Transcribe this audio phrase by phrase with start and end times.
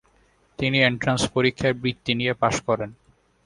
[0.59, 2.89] তিনি এন্ট্রান্স পরীক্ষায় বৃত্তী নিয়ে পাস করেন।